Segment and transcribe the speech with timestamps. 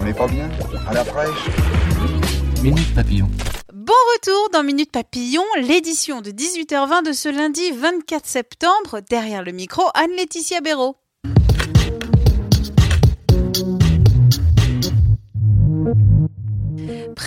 [0.00, 0.48] On n'est pas bien
[0.88, 1.48] À la fraîche
[2.62, 3.28] Minute Papillon.
[3.72, 9.00] Bon retour dans Minute Papillon, l'édition de 18h20 de ce lundi 24 septembre.
[9.08, 10.96] Derrière le micro, Anne-Laetitia Béraud.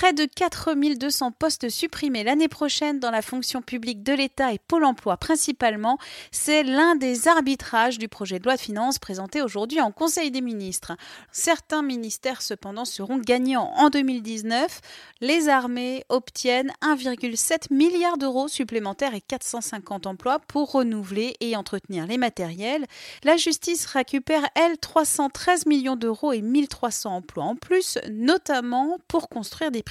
[0.00, 4.86] Près de 4200 postes supprimés l'année prochaine dans la fonction publique de l'État et Pôle
[4.86, 5.98] emploi principalement,
[6.30, 10.40] c'est l'un des arbitrages du projet de loi de finances présenté aujourd'hui en Conseil des
[10.40, 10.96] ministres.
[11.32, 14.80] Certains ministères cependant seront gagnants en 2019.
[15.20, 22.16] Les armées obtiennent 1,7 milliard d'euros supplémentaires et 450 emplois pour renouveler et entretenir les
[22.16, 22.86] matériels.
[23.22, 29.70] La justice récupère, elle, 313 millions d'euros et 1300 emplois en plus, notamment pour construire
[29.70, 29.82] des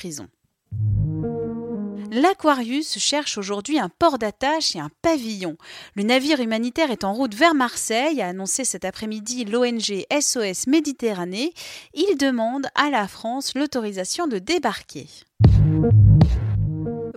[2.11, 5.57] L'Aquarius cherche aujourd'hui un port d'attache et un pavillon.
[5.95, 11.53] Le navire humanitaire est en route vers Marseille, a annoncé cet après-midi l'ONG SOS Méditerranée.
[11.93, 15.07] Il demande à la France l'autorisation de débarquer.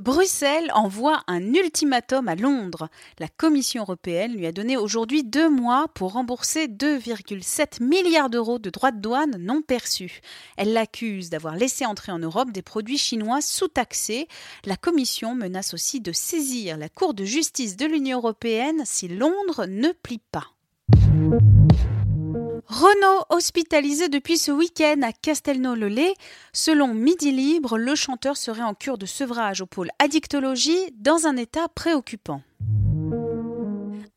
[0.03, 2.89] Bruxelles envoie un ultimatum à Londres.
[3.21, 8.69] La Commission européenne lui a donné aujourd'hui deux mois pour rembourser 2,7 milliards d'euros de
[8.69, 10.21] droits de douane non perçus.
[10.57, 14.27] Elle l'accuse d'avoir laissé entrer en Europe des produits chinois sous-taxés.
[14.65, 19.67] La Commission menace aussi de saisir la Cour de justice de l'Union européenne si Londres
[19.69, 20.49] ne plie pas.
[22.67, 26.15] Renaud hospitalisé depuis ce week-end à Castelnau-le-Lay.
[26.53, 31.37] Selon Midi Libre, le chanteur serait en cure de sevrage au pôle addictologie dans un
[31.37, 32.43] état préoccupant.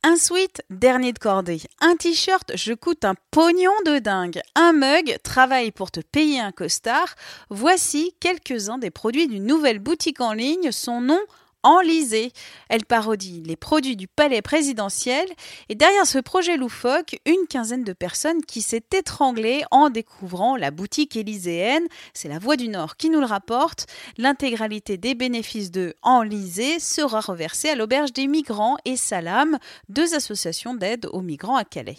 [0.03, 1.62] Un sweat, dernier de cordée.
[1.81, 4.40] Un t-shirt, je coûte un pognon de dingue.
[4.53, 7.16] Un mug, travaille pour te payer un costard.
[7.50, 10.72] Voici quelques-uns des produits d'une nouvelle boutique en ligne.
[10.72, 11.20] Son nom,
[11.66, 12.31] enlisée.
[12.70, 15.28] Elle parodie les produits du palais présidentiel
[15.68, 20.72] et derrière ce projet loufoque, une quinzaine de personnes qui s'est étranglée en découvrant la
[20.72, 21.86] boutique élyséenne.
[22.14, 23.88] C'est la Voix du Nord qui nous le rapporte.
[24.18, 29.58] L'intégralité des bénéfices de Enlisée sera reversée à l'auberge des migrants et Salam,
[29.90, 31.97] deux associations d'aide aux migrants à Calais.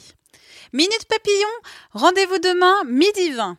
[0.73, 1.49] Minute Papillon,
[1.93, 3.59] rendez-vous demain midi 20.